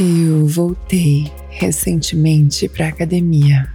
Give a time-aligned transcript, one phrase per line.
[0.00, 3.72] Eu voltei recentemente para academia.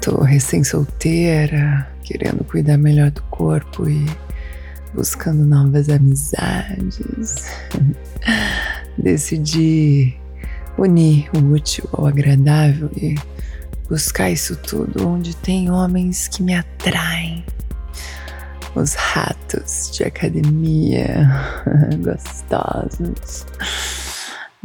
[0.00, 4.04] Tô recém-solteira, querendo cuidar melhor do corpo e
[4.92, 7.46] buscando novas amizades.
[8.98, 10.16] Decidi
[10.76, 13.14] unir o útil ao agradável e
[13.88, 17.44] buscar isso tudo onde tem homens que me atraem.
[18.74, 21.30] Os ratos de academia,
[22.02, 23.46] gostosos.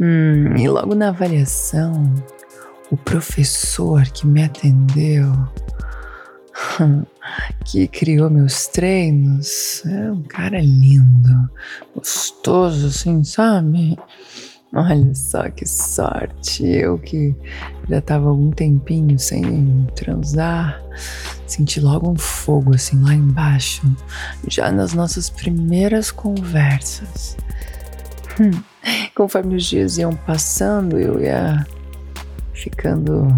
[0.00, 2.14] Hum, e logo na avaliação,
[2.90, 5.30] o professor que me atendeu,
[7.66, 11.50] que criou meus treinos, é um cara lindo,
[11.94, 13.98] gostoso, assim, sabe?
[14.72, 16.64] Olha só que sorte.
[16.64, 17.34] Eu que
[17.88, 20.80] já tava algum tempinho sem transar,
[21.46, 23.82] senti logo um fogo assim lá embaixo,
[24.48, 27.36] já nas nossas primeiras conversas.
[28.40, 28.69] Hum.
[29.14, 31.66] Conforme os dias iam passando, eu ia
[32.54, 33.28] ficando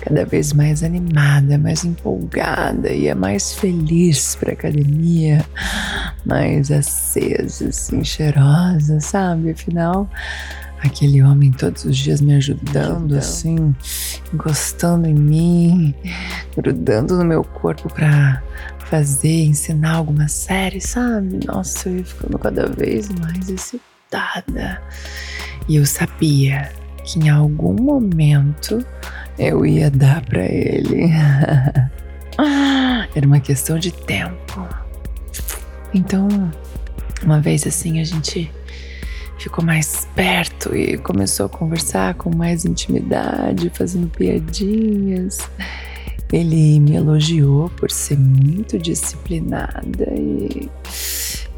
[0.00, 5.44] cada vez mais animada, mais empolgada, ia mais feliz para academia,
[6.24, 9.50] mais acesa, assim, cheirosa, sabe?
[9.50, 10.08] Afinal,
[10.82, 13.74] aquele homem todos os dias me ajudando, assim,
[14.32, 15.94] encostando em mim,
[16.56, 18.42] grudando no meu corpo para
[18.78, 21.40] fazer, ensinar alguma série, sabe?
[21.46, 24.82] Nossa, eu ia ficando cada vez mais excitada assustada.
[25.68, 26.72] E eu sabia
[27.04, 28.84] que em algum momento
[29.38, 31.10] eu ia dar para ele.
[33.14, 34.66] Era uma questão de tempo.
[35.92, 36.28] Então,
[37.22, 38.50] uma vez assim, a gente
[39.38, 45.38] ficou mais perto e começou a conversar com mais intimidade, fazendo piadinhas.
[46.32, 50.68] Ele me elogiou por ser muito disciplinada e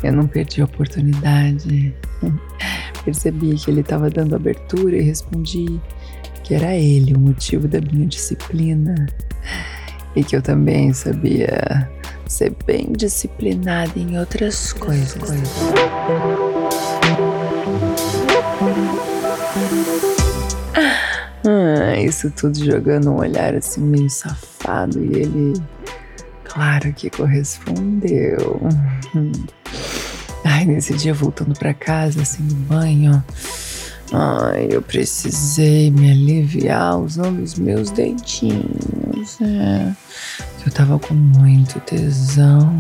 [0.03, 1.95] eu não perdi a oportunidade.
[3.05, 5.81] Percebi que ele estava dando abertura e respondi
[6.43, 9.07] que era ele o motivo da minha disciplina
[10.17, 11.89] e que eu também sabia
[12.27, 15.23] ser bem disciplinada em outras coisas.
[21.47, 25.63] Ah, isso tudo jogando um olhar assim meio safado e ele,
[26.45, 28.61] claro que correspondeu.
[30.51, 33.23] Ai, nesse dia voltando para casa, assim, no banho.
[34.11, 39.39] Ai, eu precisei me aliviar usando os meus dedinhos.
[39.43, 39.93] É,
[40.65, 42.73] eu tava com muito tesão.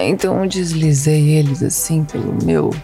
[0.00, 2.74] Então eu deslizei eles assim pelo meu,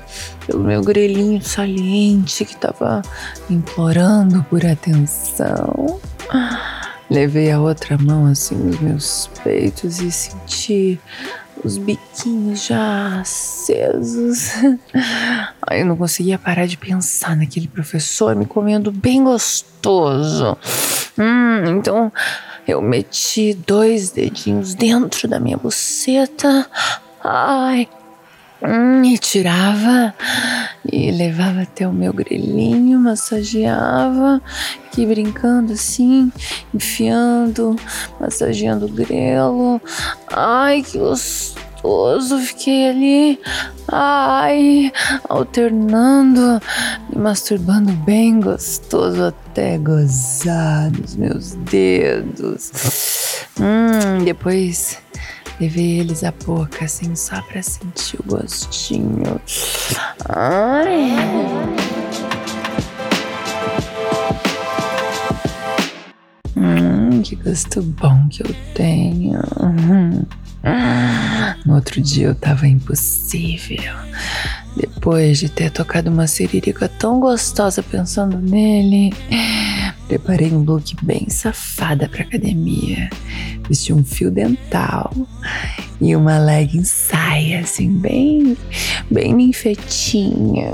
[0.47, 3.03] pelo meu grelhinho saliente que tava
[3.51, 6.01] implorando por atenção.
[7.11, 11.01] Levei a outra mão assim nos meus peitos e senti
[11.65, 14.51] os biquinhos já acesos.
[15.69, 20.57] Ai, eu não conseguia parar de pensar naquele professor me comendo bem gostoso.
[21.19, 22.13] Hum, então
[22.67, 26.67] eu meti dois dedinhos dentro da minha buceta.
[27.23, 27.89] Ai,
[28.65, 30.15] Hum, e tirava
[30.91, 34.41] e levava até o meu grelhinho, massageava,
[34.87, 36.33] aqui brincando assim,
[36.73, 37.75] enfiando,
[38.21, 39.81] massageando o grelo.
[40.31, 43.41] Ai, que gostoso, fiquei ali,
[43.89, 44.93] ai,
[45.29, 46.61] alternando,
[47.11, 52.71] me masturbando bem gostoso até gozar nos meus dedos.
[53.61, 54.99] Hum, depois
[55.63, 59.41] Levei eles à boca, assim, só pra sentir o gostinho.
[60.29, 61.13] Ai.
[66.57, 69.39] Hum, que gosto bom que eu tenho.
[71.65, 73.95] No outro dia eu tava impossível.
[74.77, 79.15] Depois de ter tocado uma siririca tão gostosa pensando nele,
[80.09, 83.09] preparei um look bem safada pra academia.
[83.73, 85.11] Vesti um fio dental
[85.99, 88.55] e uma legging saia, assim, bem,
[89.11, 90.71] bem ninfetinha.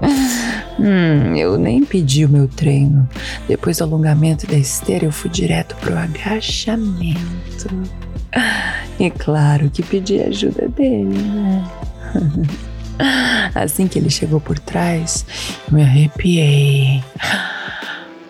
[0.80, 3.06] hum, eu nem pedi o meu treino.
[3.46, 7.68] Depois do alongamento da esteira, eu fui direto pro agachamento.
[8.98, 11.70] E claro que pedi ajuda dele, né?
[13.54, 15.26] Assim que ele chegou por trás,
[15.68, 17.04] eu me arrepiei.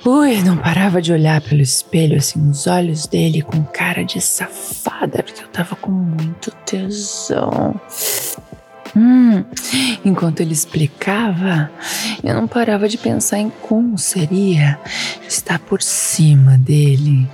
[0.09, 5.21] Ui, não parava de olhar pelo espelho, assim, os olhos dele com cara de safada,
[5.21, 7.75] porque eu tava com muito tesão.
[8.97, 9.45] Hum,
[10.05, 11.69] enquanto ele explicava,
[12.23, 14.79] eu não parava de pensar em como seria
[15.29, 17.29] estar por cima dele.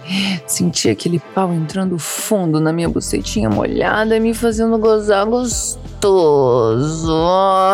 [0.47, 7.13] Sentia aquele pau entrando fundo na minha bucetinha molhada e me fazendo gozar gostoso.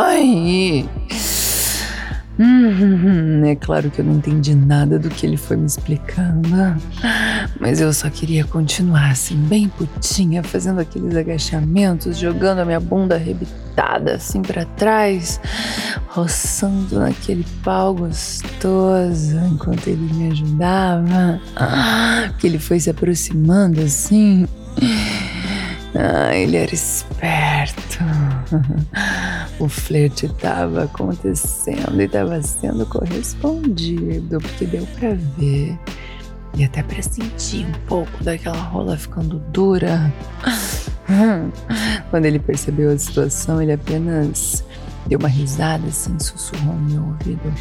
[0.03, 0.89] Ai.
[2.39, 6.49] Hum, é claro que eu não entendi nada do que ele foi me explicando,
[7.61, 13.17] mas eu só queria continuar assim, bem putinha, fazendo aqueles agachamentos, jogando a minha bunda
[13.17, 15.41] arrebitada assim para trás,
[16.09, 21.41] roçando naquele pau gostoso enquanto ele me ajudava.
[22.39, 24.47] Que ele foi se aproximando assim.
[26.01, 27.99] Ah, ele era esperto.
[29.59, 35.77] o flerte estava acontecendo e estava sendo correspondido, porque deu para ver
[36.57, 40.13] e até para sentir um pouco daquela rola ficando dura.
[42.11, 44.65] Quando ele percebeu a situação, ele apenas
[45.09, 47.53] deu uma risada assim, sussurrou no meu ouvido.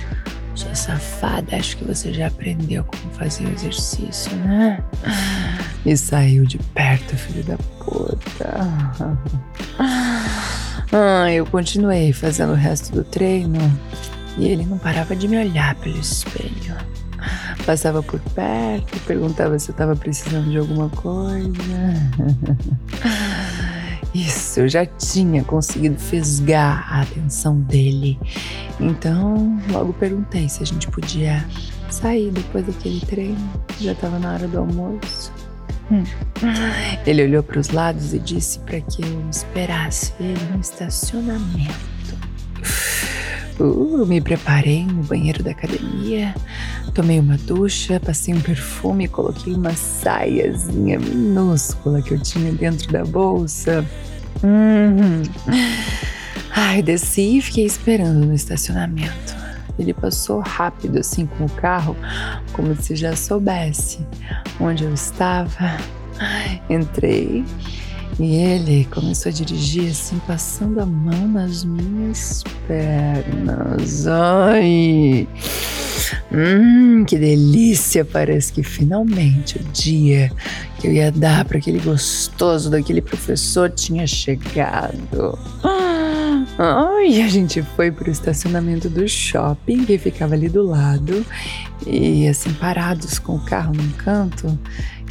[0.54, 4.84] Sua safada, acho que você já aprendeu como fazer o exercício, né?
[5.86, 8.68] E saiu de perto, filho da puta.
[10.92, 13.60] Ah, eu continuei fazendo o resto do treino
[14.38, 16.76] e ele não parava de me olhar pelo espelho.
[17.66, 21.52] Passava por perto, perguntava se eu estava precisando de alguma coisa.
[24.14, 28.18] Isso, eu já tinha conseguido fisgar a atenção dele.
[28.80, 31.46] Então, logo perguntei se a gente podia
[31.90, 33.38] sair depois daquele treino.
[33.80, 35.34] Já estava na hora do almoço.
[35.92, 36.04] Hum.
[37.06, 41.98] Ele olhou para os lados e disse para que eu esperasse ele no estacionamento.
[43.60, 46.36] Uh, me preparei no banheiro da academia,
[46.94, 52.92] tomei uma ducha, passei um perfume e coloquei uma saiazinha minúscula que eu tinha dentro
[52.92, 53.84] da bolsa.
[54.44, 55.24] Uhum.
[56.56, 59.47] Ai, desci e fiquei esperando no estacionamento.
[59.78, 61.96] Ele passou rápido assim com o carro,
[62.54, 64.00] como se já soubesse
[64.60, 65.78] onde eu estava.
[66.70, 67.46] Entrei
[68.20, 74.08] e ele começou a dirigir assim, passando a mão nas minhas pernas.
[74.08, 75.28] Ai!
[76.32, 78.04] Hum, que delícia!
[78.04, 80.32] Parece que finalmente o dia
[80.80, 85.38] que eu ia dar para aquele gostoso daquele professor tinha chegado.
[86.60, 91.24] Ai, a gente foi pro estacionamento do shopping que ficava ali do lado
[91.86, 94.58] e assim parados com o carro num canto,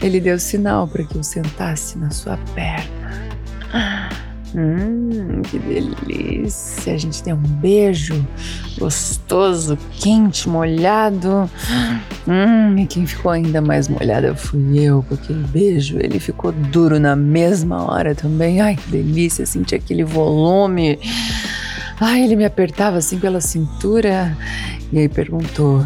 [0.02, 3.06] ele deu sinal para que eu sentasse na sua perna.
[4.56, 6.94] Hum, que delícia!
[6.94, 8.26] A gente deu um beijo
[8.78, 11.50] gostoso, quente, molhado.
[12.26, 15.98] Hum, e quem ficou ainda mais molhada fui eu com aquele beijo.
[15.98, 18.62] Ele ficou duro na mesma hora também.
[18.62, 19.44] Ai, que delícia!
[19.44, 20.98] Senti aquele volume.
[22.00, 24.36] Ai, ele me apertava assim pela cintura
[24.90, 25.84] e aí perguntou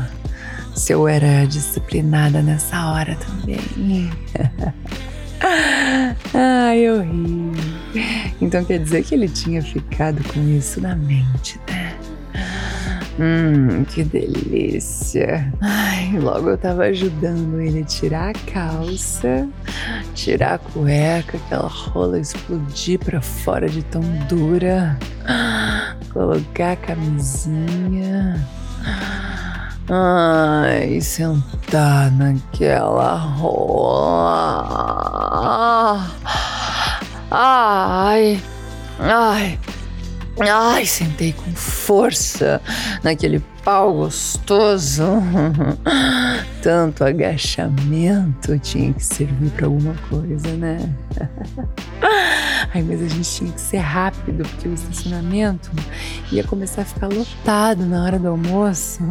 [0.77, 4.11] se eu era disciplinada nessa hora também.
[6.33, 7.80] Ai, eu ri.
[8.41, 11.97] Então quer dizer que ele tinha ficado com isso na mente, né?
[13.19, 15.53] Hum, que delícia.
[15.61, 19.47] Ai, logo eu tava ajudando ele a tirar a calça,
[20.15, 24.99] tirar a cueca, aquela rola explodir pra fora de tão dura,
[26.13, 28.49] colocar a camisinha.
[29.91, 34.10] Ai, sentar naquela rola.
[38.11, 38.43] Ai,
[38.99, 39.57] ai,
[40.41, 42.61] ai, sentei com força
[43.05, 45.05] naquele pau gostoso.
[46.61, 50.93] Tanto agachamento tinha que servir para alguma coisa, né?
[52.75, 55.71] Ai, mas a gente tinha que ser rápido, porque o estacionamento
[56.33, 59.05] ia começar a ficar lotado na hora do almoço.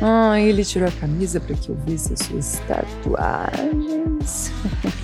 [0.00, 4.52] Ah, ele tirou a camisa para que eu visse as suas tatuagens.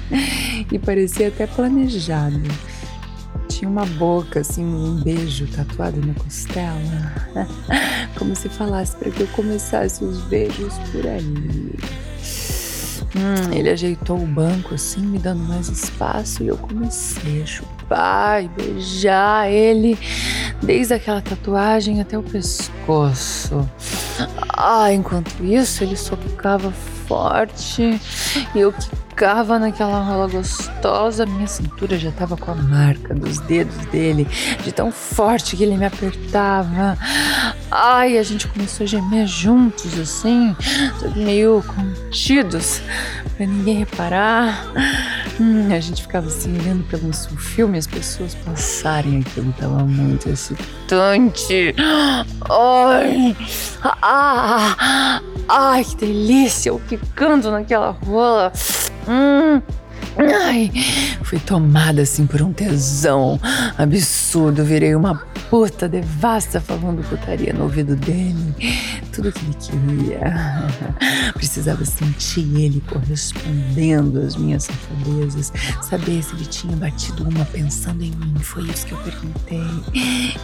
[0.70, 2.40] e parecia até planejado.
[3.48, 7.12] Tinha uma boca, assim, um beijo tatuado na costela.
[8.18, 11.78] Como se falasse para que eu começasse os beijos por ali.
[13.14, 18.42] Hum, ele ajeitou o banco assim, me dando mais espaço, e eu comecei a chupar
[18.42, 19.98] e beijar ele,
[20.62, 23.68] desde aquela tatuagem até o pescoço.
[24.48, 26.70] Ah, enquanto isso, ele socava
[27.06, 28.00] forte.
[28.54, 31.26] E eu ficava naquela rola gostosa.
[31.26, 34.26] Minha cintura já tava com a marca dos dedos dele,
[34.64, 36.96] de tão forte que ele me apertava.
[37.70, 40.56] Ai, a gente começou a gemer juntos, assim,
[41.16, 42.82] meio contidos,
[43.36, 44.66] pra ninguém reparar.
[45.40, 51.74] Hum, a gente ficava assim, olhando pelo filme, as pessoas passarem, aquilo tava muito excitante.
[52.50, 53.36] Ai,
[54.02, 58.52] ah, ai, que delícia, eu ficando naquela rola.
[59.08, 59.60] Hum,
[60.16, 60.70] Ai,
[61.22, 63.40] fui tomada assim por um tesão
[63.78, 64.62] absurdo.
[64.62, 65.22] Virei uma
[65.52, 68.54] puta devassa falando putaria no ouvido dele.
[69.12, 70.64] Tudo que ele queria.
[71.36, 75.52] Precisava sentir ele correspondendo às minhas safadezas.
[75.82, 78.34] Saber se ele tinha batido uma pensando em mim.
[78.40, 79.60] Foi isso que eu perguntei.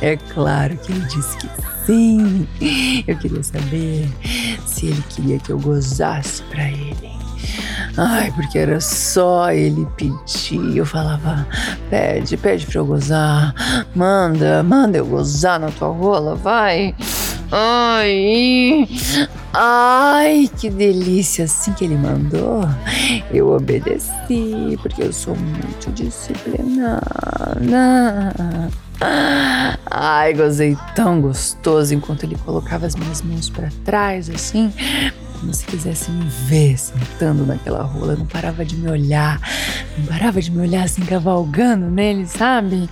[0.03, 1.49] É claro que ele disse que
[1.87, 2.47] sim.
[3.07, 4.07] Eu queria saber
[4.67, 7.28] se ele queria que eu gozasse pra ele.
[8.00, 10.76] Ai, porque era só ele pedir.
[10.76, 11.45] Eu falava,
[11.90, 13.52] pede, pede pra eu gozar.
[13.93, 16.95] Manda, manda eu gozar na tua rola, vai.
[17.50, 18.87] Ai,
[19.52, 21.47] ai, que delícia!
[21.47, 22.62] Assim que ele mandou,
[23.33, 27.02] eu obedeci, porque eu sou muito disciplinada.
[29.90, 34.73] Ai, gozei tão gostoso enquanto ele colocava as minhas mãos para trás, assim,
[35.38, 38.16] como se quisesse me ver sentando naquela rola.
[38.16, 39.40] Não parava de me olhar,
[39.97, 42.88] não parava de me olhar assim, cavalgando nele, sabe?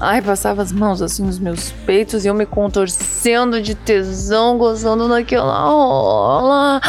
[0.00, 5.08] Ai, passava as mãos assim nos meus peitos e eu me contorcendo de tesão, gozando
[5.08, 6.80] naquela rola.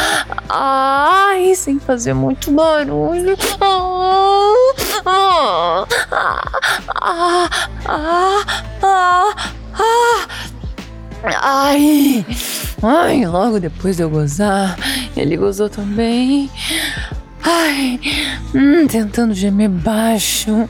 [0.49, 3.37] Ai, sem fazer muito barulho.
[5.07, 5.85] Ah,
[6.21, 7.49] ah,
[7.87, 8.45] ah,
[8.81, 9.35] ah,
[9.73, 10.27] ah.
[11.41, 12.25] Ai!
[12.81, 14.77] Ai, logo depois de eu gozar,
[15.15, 16.49] ele gozou também.
[17.41, 17.99] Ai,
[18.53, 20.67] hum, tentando gemer baixo,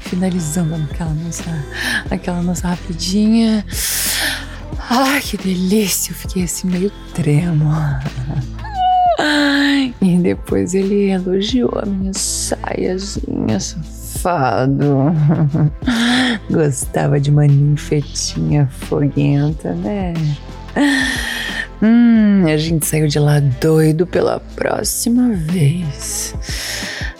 [0.00, 1.64] finalizando aquela nossa,
[2.10, 3.64] aquela nossa rapidinha.
[4.88, 6.12] Ai, que delícia!
[6.12, 7.70] Eu fiquei assim meio tremo.
[9.18, 15.12] Ai, e depois ele elogiou a minha saiazinha safado.
[16.50, 20.14] Gostava de uma ninfetinha foguenta, né?
[21.82, 26.34] Hum, a gente saiu de lá doido pela próxima vez.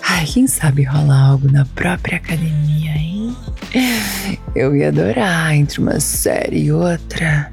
[0.02, 3.36] Ai, quem sabe rolar algo na própria academia, hein?
[4.54, 7.52] Eu ia adorar, entre uma série e outra,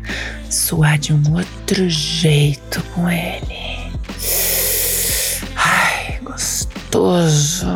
[0.50, 3.92] suar de um outro jeito com ele.
[5.58, 7.68] Ai, gostoso.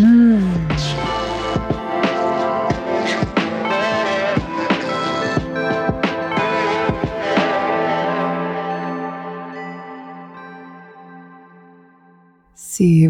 [0.00, 0.71] Hum.